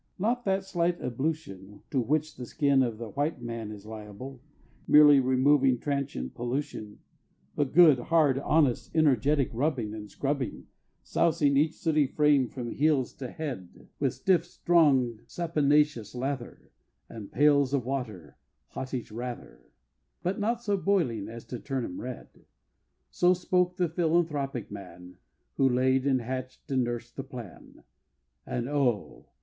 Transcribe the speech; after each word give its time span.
not 0.17 0.43
that 0.45 0.63
slight 0.65 0.99
ablution 0.99 1.83
To 1.91 1.99
which 2.01 2.35
the 2.35 2.47
skin 2.47 2.81
of 2.81 2.97
the 2.97 3.09
White 3.09 3.39
Man 3.39 3.71
is 3.71 3.85
liable, 3.85 4.41
Merely 4.87 5.19
removing 5.19 5.77
transient 5.77 6.33
pollution 6.33 6.97
But 7.55 7.71
good, 7.71 7.99
hard, 7.99 8.39
honest, 8.39 8.95
energetic 8.95 9.51
rubbing 9.53 9.93
And 9.93 10.09
scrubbing, 10.09 10.65
Sousing 11.03 11.55
each 11.55 11.75
sooty 11.75 12.07
frame 12.07 12.47
from 12.49 12.71
heels 12.71 13.13
to 13.17 13.29
head 13.29 13.87
With 13.99 14.15
stiff, 14.15 14.43
strong, 14.43 15.19
saponaceous 15.27 16.15
lather, 16.15 16.71
And 17.07 17.31
pails 17.31 17.71
of 17.71 17.85
water 17.85 18.37
hottish 18.69 19.11
rather, 19.11 19.69
But 20.23 20.39
not 20.39 20.63
so 20.63 20.77
boiling 20.77 21.27
as 21.29 21.45
to 21.45 21.59
turn 21.59 21.85
'em 21.85 22.01
red! 22.01 22.29
So 23.11 23.35
spoke 23.35 23.77
the 23.77 23.87
philanthropic 23.87 24.71
man 24.71 25.17
Who 25.57 25.69
laid, 25.69 26.07
and 26.07 26.21
hatch'd, 26.21 26.71
and 26.71 26.83
nursed 26.85 27.17
the 27.17 27.23
plan 27.23 27.83
And 28.47 28.67
oh! 28.67 29.27